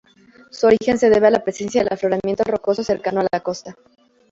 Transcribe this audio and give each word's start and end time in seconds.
Su 0.49 0.65
origen 0.65 0.97
se 0.97 1.11
debe 1.11 1.27
a 1.27 1.29
la 1.29 1.43
presencia 1.43 1.83
del 1.83 1.93
afloramiento 1.93 2.43
rocoso, 2.43 2.83
cercano 2.83 3.21
a 3.21 3.27
la 3.31 3.39
costa. 3.41 3.75